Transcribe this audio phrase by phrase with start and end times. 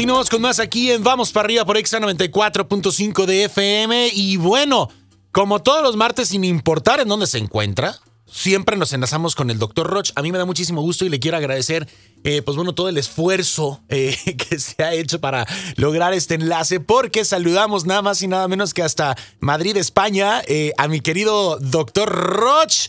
[0.00, 4.08] Continuamos con más aquí en Vamos para arriba por Exa 94.5 de FM.
[4.14, 4.88] Y bueno,
[5.30, 9.58] como todos los martes, sin importar en dónde se encuentra, siempre nos enlazamos con el
[9.58, 10.12] doctor Roch.
[10.14, 11.86] A mí me da muchísimo gusto y le quiero agradecer,
[12.24, 14.16] eh, pues bueno, todo el esfuerzo eh,
[14.48, 15.46] que se ha hecho para
[15.76, 20.72] lograr este enlace, porque saludamos nada más y nada menos que hasta Madrid, España, eh,
[20.78, 22.88] a mi querido doctor Roch.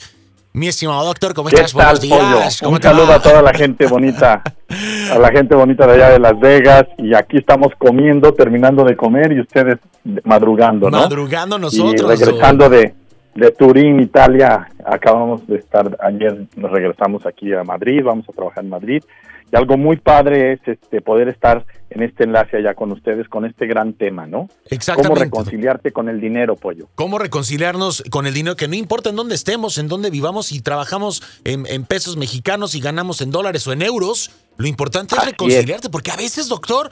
[0.54, 1.72] Mi estimado doctor, ¿cómo estás?
[1.72, 2.62] Buenos días.
[2.62, 4.44] Un saludo a toda la gente bonita,
[5.12, 6.86] a la gente bonita de allá de Las Vegas.
[6.98, 9.78] Y aquí estamos comiendo, terminando de comer y ustedes
[10.24, 11.00] madrugando, ¿no?
[11.00, 11.94] Madrugando nosotros.
[11.94, 12.96] Y regresando de,
[13.36, 14.68] de Turín, Italia.
[14.86, 19.04] Acabamos de estar, ayer nos regresamos aquí a Madrid, vamos a trabajar en Madrid.
[19.52, 23.46] Y algo muy padre es este poder estar en este enlace allá con ustedes con
[23.46, 24.48] este gran tema, ¿no?
[24.70, 25.10] Exactamente.
[25.10, 26.88] Cómo reconciliarte con el dinero, pollo.
[26.96, 30.62] Cómo reconciliarnos con el dinero, que no importa en dónde estemos, en dónde vivamos, y
[30.62, 35.90] trabajamos en, pesos mexicanos y ganamos en dólares o en euros, lo importante es reconciliarte,
[35.90, 36.90] porque a veces, doctor,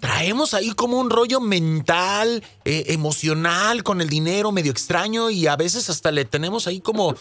[0.00, 5.56] traemos ahí como un rollo mental, eh, emocional con el dinero medio extraño y a
[5.56, 7.14] veces hasta le tenemos ahí como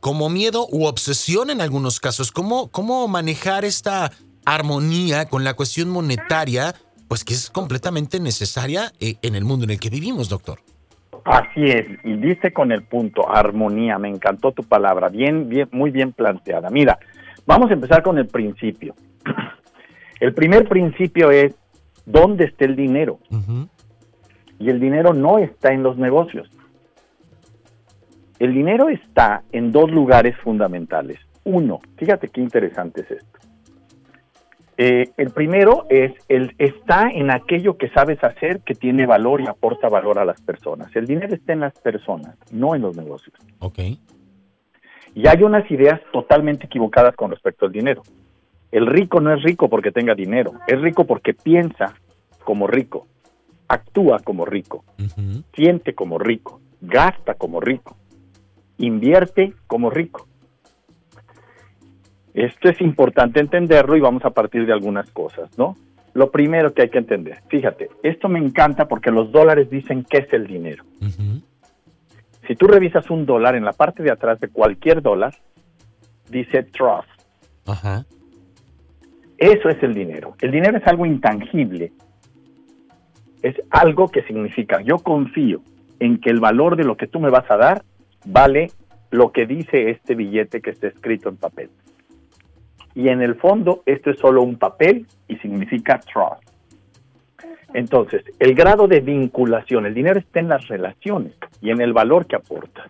[0.00, 2.30] como miedo u obsesión en algunos casos.
[2.30, 4.10] ¿Cómo, cómo manejar esta
[4.44, 6.74] armonía con la cuestión monetaria,
[7.08, 10.58] pues que es completamente necesaria eh, en el mundo en el que vivimos, doctor?
[11.24, 15.90] Así es, y dice con el punto, armonía, me encantó tu palabra, bien, bien, muy
[15.90, 16.68] bien planteada.
[16.68, 16.98] Mira,
[17.46, 18.94] vamos a empezar con el principio.
[20.20, 21.54] El primer principio es,
[22.06, 23.18] ¿dónde está el dinero?
[24.58, 26.48] Y el dinero no está en los negocios.
[28.38, 31.18] El dinero está en dos lugares fundamentales.
[31.44, 33.38] Uno, fíjate qué interesante es esto.
[34.76, 39.46] Eh, el primero es, el, está en aquello que sabes hacer que tiene valor y
[39.46, 40.94] aporta valor a las personas.
[40.96, 43.36] El dinero está en las personas, no en los negocios.
[43.60, 43.78] Ok.
[45.14, 48.02] Y hay unas ideas totalmente equivocadas con respecto al dinero.
[48.72, 51.94] El rico no es rico porque tenga dinero, es rico porque piensa
[52.44, 53.06] como rico,
[53.68, 54.84] actúa como rico,
[55.54, 57.96] siente como rico, gasta como rico
[58.78, 60.26] invierte como rico.
[62.32, 65.76] Esto es importante entenderlo y vamos a partir de algunas cosas, ¿no?
[66.14, 70.18] Lo primero que hay que entender, fíjate, esto me encanta porque los dólares dicen qué
[70.18, 70.84] es el dinero.
[72.46, 75.34] Si tú revisas un dólar en la parte de atrás de cualquier dólar,
[76.28, 77.08] dice trust.
[79.38, 80.36] Eso es el dinero.
[80.40, 81.92] El dinero es algo intangible.
[83.44, 85.60] Es algo que significa, yo confío
[86.00, 87.82] en que el valor de lo que tú me vas a dar
[88.24, 88.68] vale
[89.10, 91.68] lo que dice este billete que está escrito en papel.
[92.94, 96.42] Y en el fondo, esto es solo un papel y significa trust.
[97.74, 102.24] Entonces, el grado de vinculación, el dinero está en las relaciones y en el valor
[102.24, 102.86] que aporta.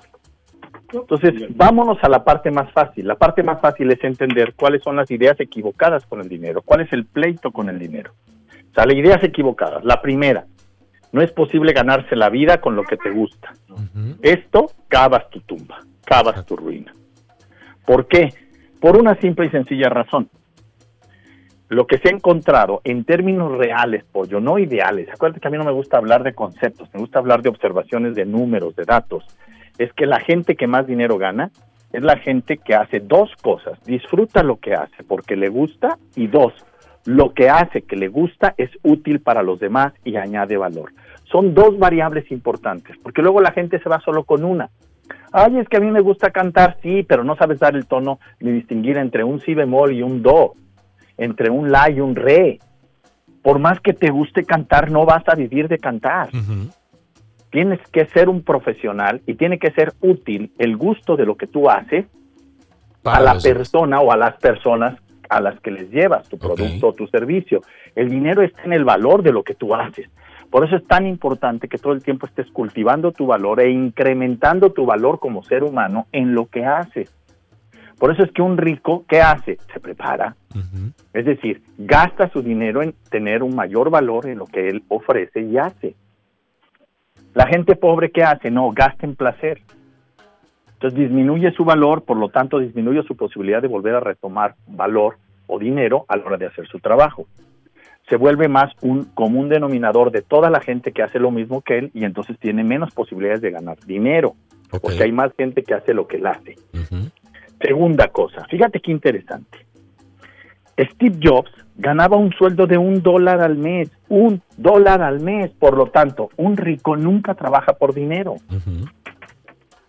[0.92, 3.08] Entonces, vámonos a la parte más fácil.
[3.08, 6.82] La parte más fácil es entender cuáles son las ideas equivocadas con el dinero, cuál
[6.82, 8.12] es el pleito con el dinero.
[8.74, 9.84] O sea, las ideas equivocadas.
[9.84, 10.46] La primera,
[11.12, 13.52] no es posible ganarse la vida con lo que te gusta.
[14.20, 16.92] Esto cavas tu tumba, cavas tu ruina.
[17.86, 18.34] ¿Por qué?
[18.80, 20.28] Por una simple y sencilla razón.
[21.68, 25.56] Lo que se ha encontrado en términos reales, pollo, no ideales, acuérdate que a mí
[25.56, 29.24] no me gusta hablar de conceptos, me gusta hablar de observaciones de números, de datos,
[29.78, 31.52] es que la gente que más dinero gana
[31.92, 36.26] es la gente que hace dos cosas, disfruta lo que hace porque le gusta y
[36.26, 36.52] dos,
[37.04, 40.92] lo que hace que le gusta es útil para los demás y añade valor.
[41.24, 44.70] Son dos variables importantes, porque luego la gente se va solo con una.
[45.32, 48.20] Ay, es que a mí me gusta cantar, sí, pero no sabes dar el tono
[48.40, 50.52] ni distinguir entre un si bemol y un do,
[51.18, 52.58] entre un la y un re.
[53.42, 56.30] Por más que te guste cantar, no vas a vivir de cantar.
[57.50, 61.46] Tienes que ser un profesional y tiene que ser útil el gusto de lo que
[61.46, 62.06] tú haces
[63.04, 64.98] a la persona o a las personas
[65.34, 67.60] a las que les llevas tu producto o tu servicio.
[67.96, 70.08] El dinero está en el valor de lo que tú haces.
[70.48, 74.70] Por eso es tan importante que todo el tiempo estés cultivando tu valor e incrementando
[74.70, 77.12] tu valor como ser humano en lo que haces.
[77.98, 79.58] Por eso es que un rico, ¿qué hace?
[79.72, 80.36] Se prepara.
[81.12, 85.42] Es decir, gasta su dinero en tener un mayor valor en lo que él ofrece
[85.42, 85.96] y hace.
[87.34, 88.52] La gente pobre, ¿qué hace?
[88.52, 89.60] No, gasta en placer.
[90.74, 95.16] Entonces disminuye su valor, por lo tanto disminuye su posibilidad de volver a retomar valor
[95.46, 97.26] o dinero a la hora de hacer su trabajo.
[98.08, 101.78] Se vuelve más un común denominador de toda la gente que hace lo mismo que
[101.78, 104.34] él y entonces tiene menos posibilidades de ganar dinero,
[104.70, 106.56] porque hay más gente que hace lo que él hace.
[107.60, 109.58] Segunda cosa, fíjate qué interesante.
[110.78, 115.76] Steve Jobs ganaba un sueldo de un dólar al mes, un dólar al mes, por
[115.76, 118.36] lo tanto, un rico nunca trabaja por dinero.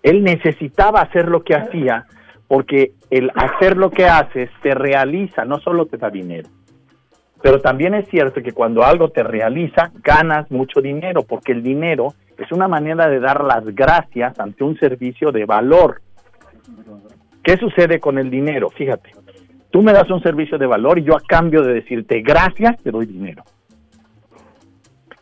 [0.04, 2.06] Él necesitaba hacer lo que hacía
[2.47, 6.50] porque el hacer lo que haces te realiza, no solo te da dinero,
[7.42, 12.13] Pero también es cierto que cuando algo te realiza, ganas mucho dinero, porque el dinero
[12.38, 16.01] es una manera de dar las gracias ante un servicio de valor.
[17.44, 18.69] ¿Qué sucede con el dinero?
[18.71, 19.12] Fíjate,
[19.69, 22.92] tú me das un servicio de valor y yo a cambio de decirte gracias te
[22.92, 23.44] doy dinero.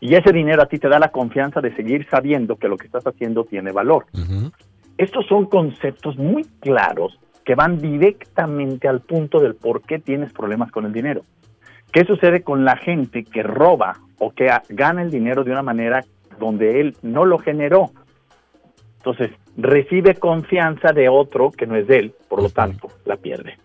[0.00, 2.86] Y ese dinero a ti te da la confianza de seguir sabiendo que lo que
[2.86, 4.06] estás haciendo tiene valor.
[4.96, 10.70] Estos son conceptos muy claros que van directamente al punto del por qué tienes problemas
[10.70, 11.22] con el dinero.
[11.92, 16.04] ¿Qué sucede con la gente que roba o que gana el dinero de una manera
[16.38, 17.90] donde él no lo generó?
[18.98, 23.58] Entonces, recibe confianza de otro que no es de él, por lo tanto, la pierde.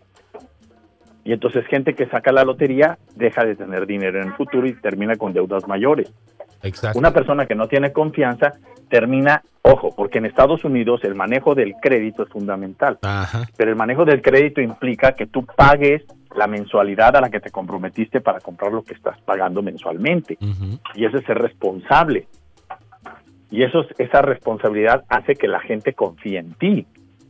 [1.23, 4.73] Y entonces gente que saca la lotería deja de tener dinero en el futuro y
[4.73, 6.13] termina con deudas mayores.
[6.95, 8.53] Una persona que no tiene confianza
[8.89, 12.99] termina, ojo, porque en Estados Unidos el manejo del crédito es fundamental.
[13.55, 16.03] Pero el manejo del crédito implica que tú pagues
[16.35, 20.37] la mensualidad a la que te comprometiste para comprar lo que estás pagando mensualmente.
[20.95, 22.27] Y ese es ser responsable.
[23.51, 26.85] Y eso, esa responsabilidad hace que la gente confíe en ti.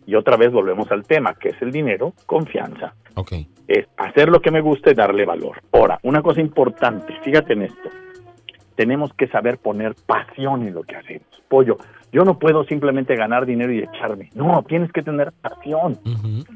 [0.06, 2.94] Y otra vez volvemos al tema, que es el dinero, confianza.
[3.16, 3.48] Okay.
[3.68, 5.62] Es hacer lo que me gusta y darle valor.
[5.72, 7.90] Ahora, una cosa importante, fíjate en esto.
[8.80, 11.28] Tenemos que saber poner pasión en lo que hacemos.
[11.50, 11.80] Pollo,
[12.14, 14.30] yo no puedo simplemente ganar dinero y echarme.
[14.34, 16.00] No, tienes que tener pasión.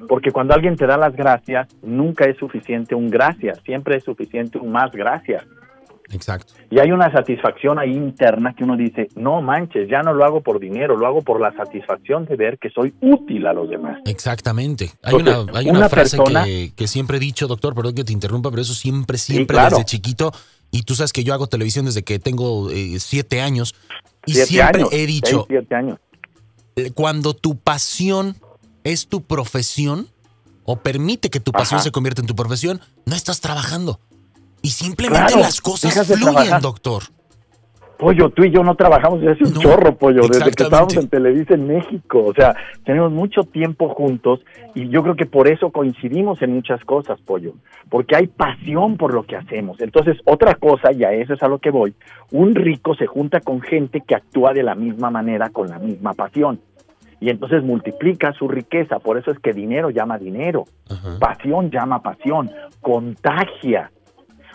[0.07, 4.57] Porque cuando alguien te da las gracias, nunca es suficiente un gracias, siempre es suficiente
[4.57, 5.43] un más gracias.
[6.13, 6.53] Exacto.
[6.71, 10.39] Y hay una satisfacción ahí interna que uno dice, no manches, ya no lo hago
[10.39, 13.99] por dinero, lo hago por la satisfacción de ver que soy útil a los demás.
[14.05, 14.91] Exactamente.
[15.03, 16.17] Hay una, hay una, frase
[16.73, 20.31] que, siempre he dicho, doctor, perdón que te interrumpa, pero eso siempre, siempre desde chiquito,
[20.73, 23.75] y tú sabes que yo hago televisión desde que tengo eh, siete años,
[24.25, 25.99] y siempre he dicho, años.
[26.75, 28.35] Eh, cuando tu pasión
[28.83, 30.09] es tu profesión,
[30.65, 33.99] o permite que tu pasión se convierta en tu profesión, no estás trabajando.
[34.63, 37.03] Y simplemente las cosas fluyen, doctor.
[38.03, 41.07] Pollo, tú y yo no trabajamos desde hace un chorro, Pollo, desde que estábamos en
[41.07, 42.25] Televisa en México.
[42.25, 42.53] O sea,
[42.83, 44.41] tenemos mucho tiempo juntos
[44.75, 47.53] y yo creo que por eso coincidimos en muchas cosas, Pollo,
[47.89, 49.79] porque hay pasión por lo que hacemos.
[49.79, 51.93] Entonces, otra cosa, y a eso es a lo que voy,
[52.31, 56.11] un rico se junta con gente que actúa de la misma manera, con la misma
[56.11, 56.59] pasión.
[57.21, 60.65] Y entonces multiplica su riqueza, por eso es que dinero llama dinero,
[61.21, 62.51] pasión llama pasión,
[62.81, 63.91] contagia.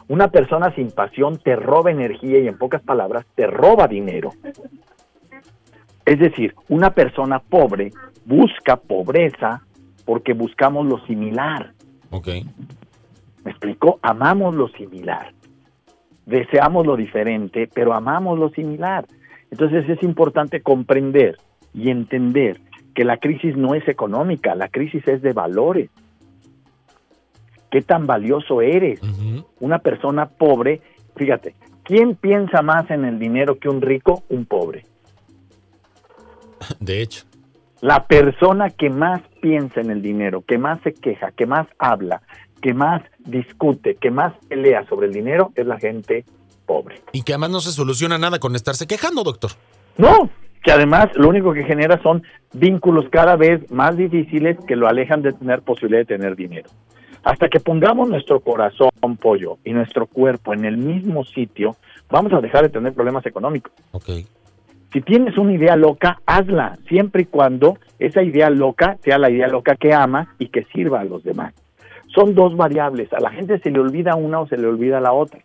[0.09, 4.33] Una persona sin pasión te roba energía y en pocas palabras te roba dinero.
[6.07, 7.93] Es decir, una persona pobre
[8.25, 9.63] busca pobreza
[10.07, 11.73] porque buscamos lo similar.
[12.11, 12.29] Ok.
[13.45, 13.99] ¿Me explico?
[14.01, 15.33] Amamos lo similar.
[16.25, 19.07] Deseamos lo diferente, pero amamos lo similar.
[19.51, 21.37] Entonces es importante comprender
[21.75, 22.61] y entender
[22.95, 25.91] que la crisis no es económica, la crisis es de valores
[27.71, 29.01] qué tan valioso eres.
[29.61, 30.81] Una persona pobre,
[31.17, 34.25] fíjate, ¿quién piensa más en el dinero que un rico?
[34.29, 34.85] Un pobre.
[36.81, 37.25] De hecho.
[37.81, 42.23] La persona que más piensa en el dinero, que más se queja, que más habla,
[42.61, 46.25] que más discute, que más pelea sobre el dinero es la gente
[46.67, 47.01] pobre.
[47.13, 49.53] Y que además no se soluciona nada con estarse quejando, doctor.
[49.97, 50.29] No,
[50.63, 52.23] que además lo único que genera son
[52.53, 56.69] vínculos cada vez más difíciles que lo alejan de tener posibilidad de tener dinero.
[57.25, 61.77] Hasta que pongamos nuestro corazón, pollo, y nuestro cuerpo en el mismo sitio,
[62.11, 63.73] vamos a dejar de tener problemas económicos.
[63.93, 64.27] Okay.
[64.93, 69.49] Si tienes una idea loca, hazla, siempre y cuando esa idea loca sea la idea
[69.49, 71.53] loca que ama y que sirva a los demás.
[72.15, 75.13] Son dos variables, a la gente se le olvida una o se le olvida la
[75.13, 75.41] otra.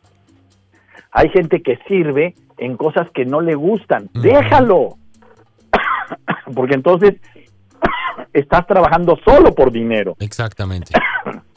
[1.11, 4.95] Hay gente que sirve en cosas que no le gustan, déjalo,
[6.55, 7.15] porque entonces
[8.33, 10.15] estás trabajando solo por dinero.
[10.19, 10.93] Exactamente.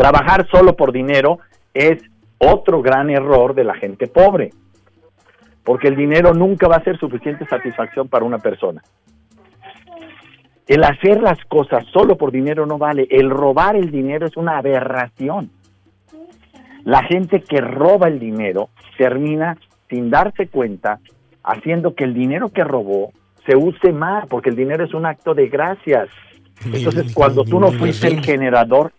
[0.00, 1.40] Trabajar solo por dinero
[1.74, 2.02] es
[2.38, 4.50] otro gran error de la gente pobre,
[5.62, 8.82] porque el dinero nunca va a ser suficiente satisfacción para una persona.
[10.66, 14.56] El hacer las cosas solo por dinero no vale, el robar el dinero es una
[14.56, 15.50] aberración.
[16.84, 19.58] La gente que roba el dinero termina
[19.90, 20.98] sin darse cuenta
[21.44, 23.12] haciendo que el dinero que robó
[23.44, 26.08] se use más, porque el dinero es un acto de gracias.
[26.64, 28.92] Entonces, cuando tú no fuiste el generador,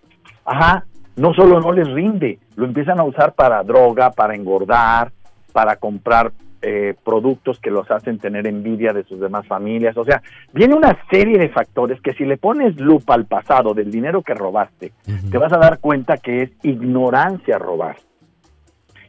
[0.46, 5.12] ajá, no solo no les rinde, lo empiezan a usar para droga, para engordar,
[5.52, 6.32] para comprar
[6.64, 9.98] eh, productos que los hacen tener envidia de sus demás familias.
[9.98, 10.22] O sea,
[10.54, 14.36] viene una serie de factores que si le pones lupa al pasado del dinero que
[14.36, 14.94] robaste,
[15.32, 17.98] te vas a dar cuenta que es ignorancia robar.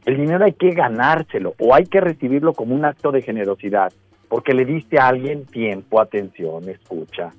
[0.04, 3.92] El dinero hay que ganárselo o hay que recibirlo como un acto de generosidad,
[4.28, 7.30] porque le diste a alguien tiempo, atención, escucha,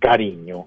[0.00, 0.66] cariño.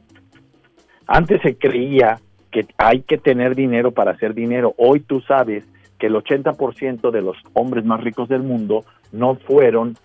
[1.06, 2.18] Antes se creía
[2.52, 4.74] que hay que tener dinero para hacer dinero.
[4.78, 5.64] Hoy tú sabes
[6.00, 9.98] que el 80% de los hombres más ricos del mundo no fueron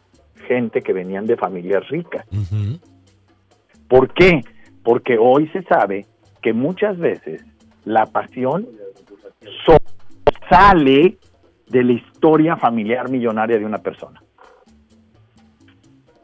[0.46, 2.26] gente que venían de familias ricas.
[3.88, 4.40] ¿Por qué?
[4.82, 6.06] Porque hoy se sabe
[6.40, 7.44] que muchas veces
[7.84, 8.66] la pasión
[10.48, 11.16] sale
[11.68, 14.22] de la historia familiar millonaria de una persona.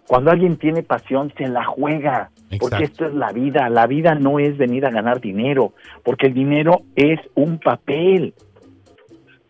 [0.06, 3.69] Cuando alguien tiene pasión, se la juega, porque esto es la vida.
[3.69, 5.73] La vida no es venir a ganar dinero,
[6.05, 8.35] porque el dinero es un papel.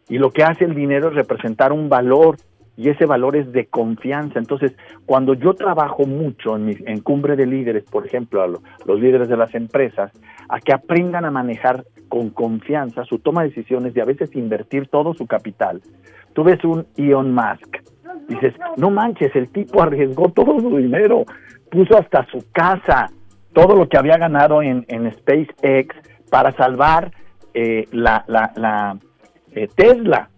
[0.09, 2.37] Y lo que hace el dinero es representar un valor,
[2.77, 4.39] y ese valor es de confianza.
[4.39, 4.73] Entonces,
[5.05, 9.37] cuando yo trabajo mucho en, en cumbre de líderes, por ejemplo, a los líderes de
[9.37, 10.13] las empresas,
[10.49, 14.87] a que aprendan a manejar con confianza su toma de decisiones y a veces invertir
[14.87, 15.83] todo su capital.
[16.33, 17.79] Tú ves un Elon Musk,
[18.29, 21.25] dices, no manches, el tipo arriesgó todo su dinero,
[21.71, 23.11] puso hasta su casa,
[23.53, 25.95] todo lo que había ganado en, en SpaceX
[26.31, 27.13] para salvar
[27.55, 28.99] eh, la, la, la
[29.53, 30.29] eh, Tesla.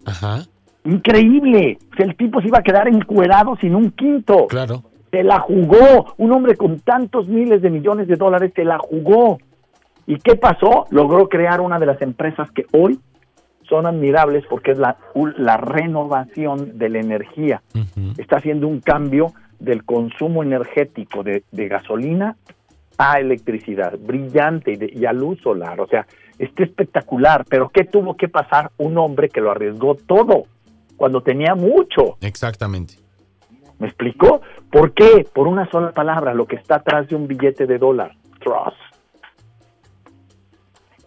[0.83, 1.77] Increíble.
[1.97, 4.47] el tipo se iba a quedar encuerado sin un quinto.
[4.47, 4.83] Claro.
[5.11, 6.13] Se la jugó.
[6.17, 9.37] Un hombre con tantos miles de millones de dólares se la jugó.
[10.07, 10.87] ¿Y qué pasó?
[10.89, 12.99] Logró crear una de las empresas que hoy
[13.69, 14.97] son admirables porque es la,
[15.37, 17.61] la renovación de la energía.
[18.17, 19.27] Está haciendo un cambio
[19.61, 22.35] del consumo energético de, gasolina
[22.97, 25.79] a electricidad, brillante y, y, a luz solar.
[25.79, 26.05] O sea,
[26.37, 27.45] está espectacular.
[27.47, 30.43] Pero ¿qué tuvo que pasar un hombre que lo arriesgó todo
[30.97, 32.17] cuando tenía mucho?
[32.21, 32.95] Exactamente.
[33.79, 34.41] ¿Me explicó?
[34.71, 35.25] ¿Por qué?
[35.31, 38.77] Por una sola palabra, lo que está atrás de un billete de dólar, trust.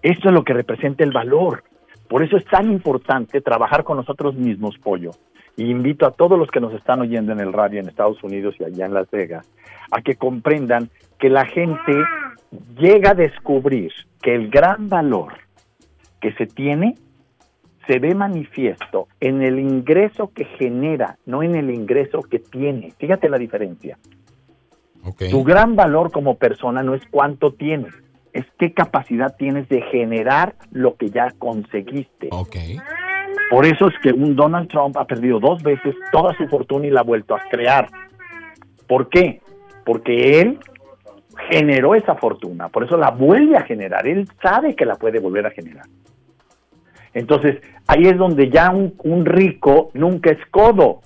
[0.02, 1.64] Esto es lo que representa el valor.
[2.08, 5.12] Por eso es tan importante trabajar con nosotros mismos, Pollo.
[5.56, 8.56] Y invito a todos los que nos están oyendo en el radio en Estados Unidos
[8.58, 9.46] y allá en Las Vegas
[9.90, 11.92] a que comprendan que la gente
[12.76, 15.34] llega a descubrir que el gran valor
[16.20, 16.96] que se tiene
[17.86, 22.92] se ve manifiesto en el ingreso que genera, no en el ingreso que tiene.
[22.98, 23.98] Fíjate la diferencia.
[25.30, 27.92] Tu gran valor como persona no es cuánto tienes,
[28.32, 32.28] es qué capacidad tienes de generar lo que ya conseguiste.
[32.30, 32.78] Okay.
[33.50, 36.90] Por eso es que un Donald Trump ha perdido dos veces toda su fortuna y
[36.90, 37.88] la ha vuelto a crear.
[38.86, 39.40] ¿Por qué?
[39.84, 40.58] Porque él
[41.50, 44.06] generó esa fortuna, por eso la vuelve a generar.
[44.06, 45.86] Él sabe que la puede volver a generar.
[47.12, 51.00] Entonces, ahí es donde ya un, un rico nunca es codo,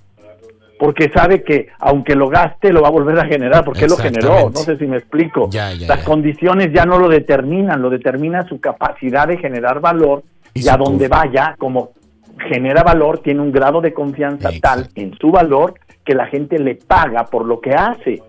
[0.79, 3.97] porque sabe que aunque lo gaste, lo va a volver a generar, porque él lo
[3.97, 4.49] generó.
[4.51, 5.51] No sé si me explico.
[5.53, 10.23] Las condiciones ya no lo determinan, lo determina su capacidad de generar valor
[10.55, 11.91] y, a donde vaya, como
[12.39, 16.77] genera valor, tiene un grado de confianza tal en su valor que la gente le
[16.77, 18.23] paga por lo que hace.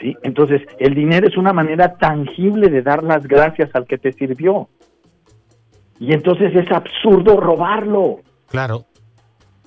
[0.00, 0.16] ¿Sí?
[0.22, 4.68] Entonces, el dinero es una manera tangible de dar las gracias al que te sirvió.
[5.98, 8.20] Y entonces es absurdo robarlo.
[8.48, 8.84] Claro.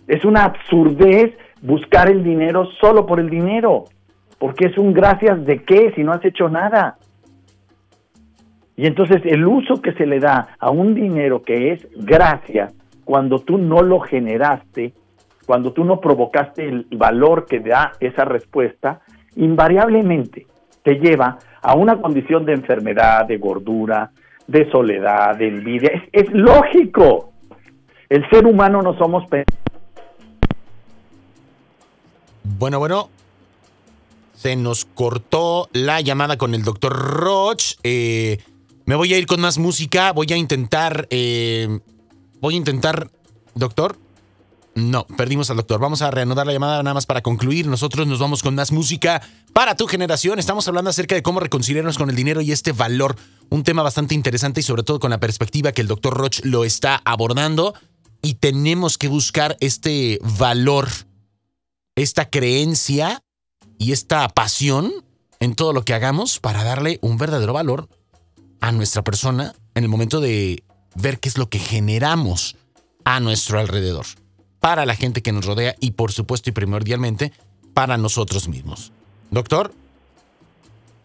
[0.07, 3.85] Es una absurdez buscar el dinero solo por el dinero,
[4.37, 6.97] porque es un gracias de qué si no has hecho nada.
[8.75, 12.71] Y entonces el uso que se le da a un dinero que es gracia,
[13.07, 14.91] cuando tú no lo generaste,
[15.45, 18.99] cuando tú no provocaste el valor que da esa respuesta,
[19.37, 20.45] invariablemente
[20.83, 24.11] te lleva a una condición de enfermedad, de gordura,
[24.45, 25.89] de soledad, de envidia.
[26.11, 27.31] Es, lógico.
[28.09, 29.23] El ser humano no somos
[32.59, 33.09] bueno, bueno.
[34.33, 37.77] Se nos cortó la llamada con el doctor Roch.
[37.83, 38.39] Eh,
[38.83, 40.11] me voy a ir con más música.
[40.11, 41.07] Voy a intentar.
[41.09, 41.79] Eh,
[42.41, 43.09] voy a intentar.
[43.55, 43.97] Doctor.
[44.75, 45.79] No, perdimos al doctor.
[45.79, 47.65] Vamos a reanudar la llamada nada más para concluir.
[47.65, 50.37] Nosotros nos vamos con más música para tu generación.
[50.37, 53.15] Estamos hablando acerca de cómo reconciliarnos con el dinero y este valor.
[53.49, 56.63] Un tema bastante interesante y sobre todo con la perspectiva que el doctor Roch lo
[56.63, 57.73] está abordando.
[58.21, 60.87] Y tenemos que buscar este valor
[61.97, 63.23] esta creencia
[63.79, 64.93] y esta pasión
[65.39, 67.89] en todo lo que hagamos para darle un verdadero valor
[68.61, 70.63] a nuestra persona en el momento de
[70.97, 72.55] ver qué es lo que generamos
[73.05, 74.05] a nuestro alrededor,
[74.59, 77.31] para la gente que nos rodea y por supuesto y primordialmente
[77.73, 78.91] para nosotros mismos.
[79.31, 79.73] Doctor,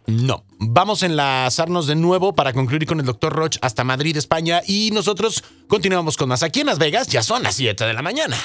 [0.07, 0.45] no.
[0.59, 4.91] Vamos a enlazarnos de nuevo para concluir con el doctor Roch hasta Madrid, España y
[4.93, 7.07] nosotros continuamos con más aquí en Las Vegas.
[7.09, 8.37] Ya son las 7 de la mañana.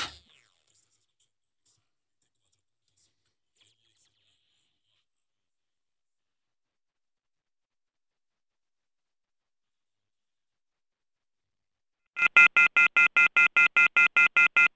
[12.36, 12.50] Thank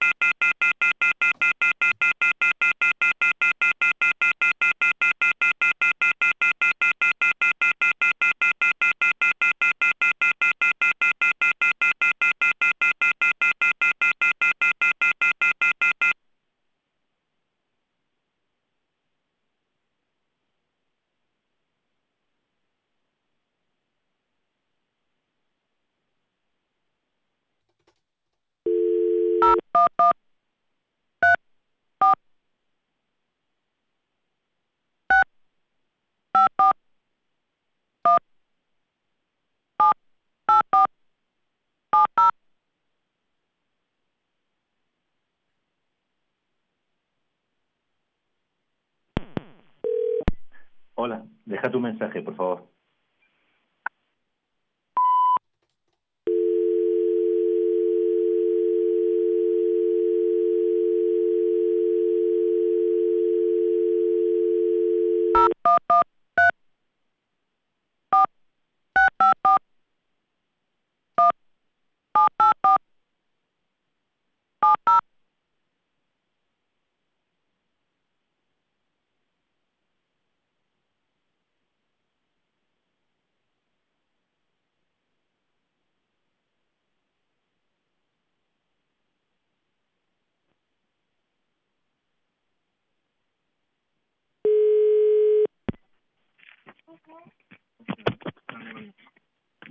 [0.02, 0.11] you.
[51.04, 52.71] Hola, deja tu mensaje, por favor.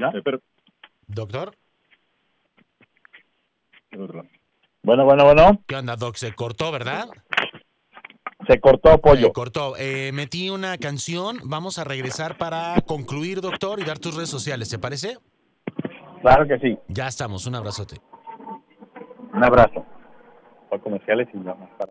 [0.02, 0.12] ¿Ya?
[1.08, 1.56] Doctor.
[4.82, 5.62] Bueno, bueno, bueno.
[5.68, 6.16] ¿Qué onda, Doc?
[6.16, 7.08] Se cortó, ¿verdad?
[8.48, 9.28] Se cortó pollo.
[9.28, 9.76] Se cortó.
[9.78, 11.38] Eh, metí una canción.
[11.44, 14.70] Vamos a regresar para concluir, doctor, y dar tus redes sociales.
[14.70, 15.20] ¿Te parece?
[16.22, 16.80] Claro que sí.
[16.88, 17.46] Ya estamos.
[17.46, 17.98] Un abrazote.
[19.34, 19.86] Un abrazo.
[20.70, 21.91] Por comerciales y más para.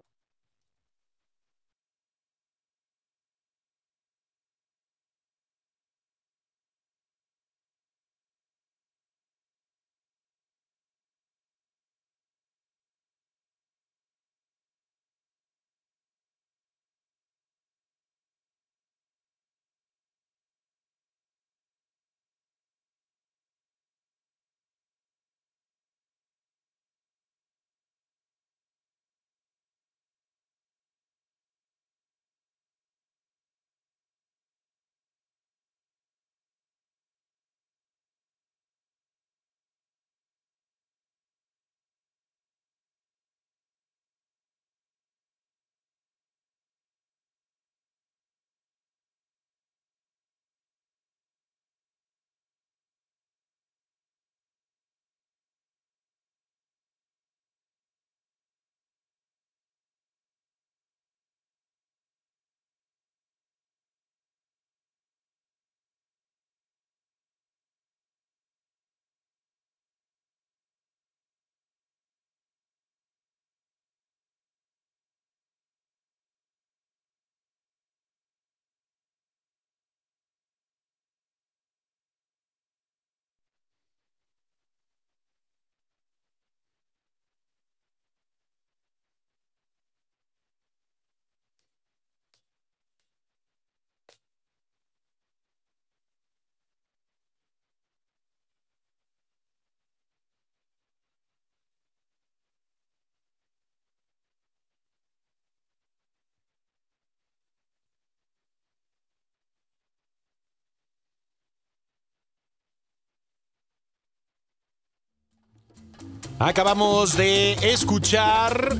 [116.42, 118.74] Acabamos de escuchar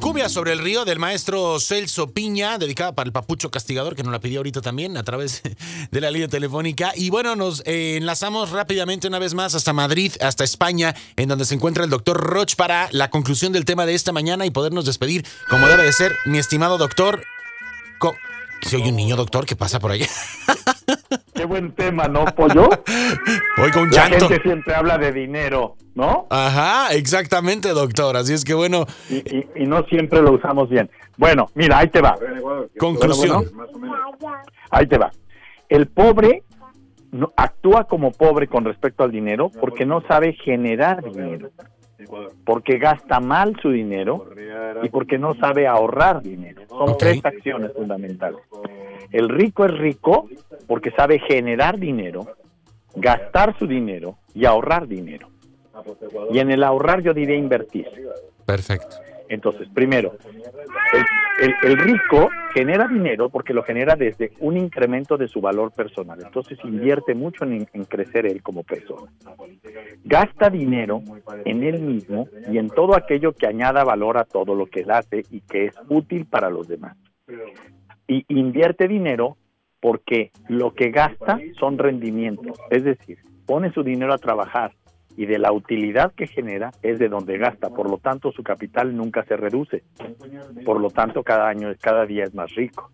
[0.00, 4.10] Cumbia sobre el río del maestro Celso Piña, dedicada para el papucho castigador, que nos
[4.10, 5.42] la pidió ahorita también a través
[5.90, 6.92] de la línea telefónica.
[6.96, 11.44] Y bueno, nos eh, enlazamos rápidamente una vez más hasta Madrid, hasta España, en donde
[11.44, 14.86] se encuentra el doctor Roch para la conclusión del tema de esta mañana y podernos
[14.86, 17.22] despedir como debe de ser, mi estimado doctor.
[18.62, 20.08] Si hay un niño doctor que pasa por allá.
[21.44, 22.70] Qué buen tema, ¿no, pollo?
[23.62, 24.28] Oiga, un La llanto.
[24.30, 26.26] gente siempre habla de dinero, ¿no?
[26.30, 28.16] Ajá, exactamente, doctor.
[28.16, 30.90] Así es que bueno, Y, y- y no siempre lo usamos bien.
[31.18, 32.16] Bueno, mira, ahí te va.
[32.78, 33.44] conclusión.
[34.70, 35.10] Ahí te va.
[35.68, 36.44] El pobre
[37.12, 41.50] no, actúa como pobre con respecto al dinero porque no sabe generar dinero,
[42.44, 44.26] porque gasta mal su dinero
[44.82, 46.62] y porque no sabe ahorrar dinero.
[46.68, 48.40] Son tres acciones fundamentales.
[49.10, 50.28] El rico es rico
[50.66, 52.36] porque sabe generar dinero,
[52.94, 55.28] gastar su dinero y ahorrar dinero.
[56.30, 57.86] Y en el ahorrar yo diría invertir.
[58.44, 58.96] Perfecto.
[59.28, 60.16] Entonces, primero,
[60.92, 61.04] el,
[61.40, 66.18] el- rico genera dinero porque lo genera desde un incremento de su valor personal.
[66.22, 69.10] Entonces invierte mucho en, en crecer él como persona.
[70.04, 71.02] Gasta dinero
[71.44, 74.90] en él mismo y en todo aquello que añada valor a todo lo que él
[74.90, 76.96] hace y que es útil para los demás.
[78.06, 79.36] Y invierte dinero
[79.80, 82.58] porque lo que gasta son rendimientos.
[82.70, 84.72] Es decir, pone su dinero a trabajar
[85.16, 88.96] y de la utilidad que genera es de donde gasta, por lo tanto su capital
[88.96, 89.84] nunca se reduce,
[90.64, 92.90] por lo tanto cada año, cada día es más rico.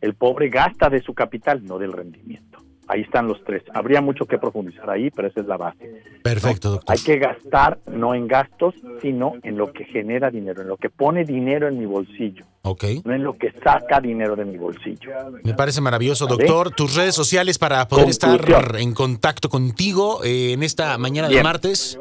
[0.00, 2.58] El pobre gasta de su capital, no del rendimiento.
[2.92, 3.62] Ahí están los tres.
[3.72, 6.02] Habría mucho que profundizar ahí, pero esa es la base.
[6.22, 6.94] Perfecto, doctor.
[6.94, 10.90] Hay que gastar no en gastos, sino en lo que genera dinero, en lo que
[10.90, 12.44] pone dinero en mi bolsillo.
[12.60, 12.84] Ok.
[13.04, 15.10] No en lo que saca dinero de mi bolsillo.
[15.42, 16.70] Me parece maravilloso, doctor.
[16.72, 18.38] Tus redes sociales para poder estar
[18.78, 21.98] en contacto contigo eh, en esta mañana de martes.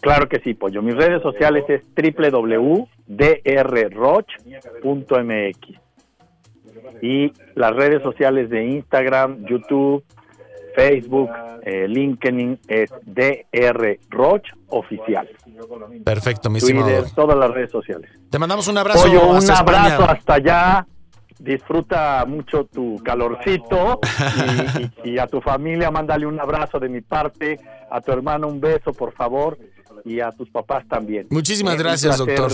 [0.00, 0.80] Claro que sí, Pollo.
[0.80, 2.98] Mis redes sociales es www.drroch.mx
[7.00, 10.04] y las redes sociales de Instagram, YouTube,
[10.74, 11.30] Facebook,
[11.64, 15.28] eh, LinkedIn es DR Roch Oficial.
[16.04, 18.10] Perfecto, mi Twitter, todas las redes sociales.
[18.30, 19.08] Te mandamos un abrazo.
[19.10, 20.86] un abrazo hasta allá.
[21.38, 23.98] Disfruta mucho tu calorcito
[25.04, 27.58] y, y, a tu familia mándale un abrazo de mi parte,
[27.90, 29.58] a tu hermano un beso por favor
[30.04, 31.26] y a tus papás también.
[31.30, 32.52] Muchísimas gracias, doctor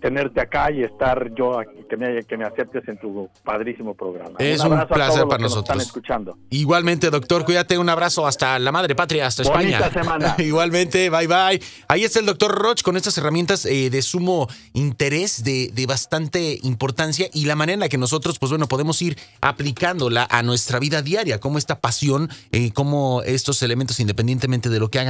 [0.00, 4.36] tenerte acá y estar yo aquí, que me, que me aceptes en tu padrísimo programa.
[4.38, 5.64] Es un, placer para nosotros.
[5.64, 6.38] Están escuchando.
[6.50, 9.90] Igualmente, doctor, cuídate, un abrazo hasta la madre patria, hasta España.
[9.90, 10.36] semana.
[10.38, 11.60] Igualmente, bye bye.
[11.88, 16.58] Ahí está el doctor Roch con estas herramientas eh, de sumo interés, de, de, bastante
[16.62, 20.78] importancia y la manera en la que nosotros, pues bueno, podemos ir aplicándola a nuestra
[20.78, 25.04] vida diaria, como esta pasión, eh, como estos elementos, independientemente de lo que hagamos,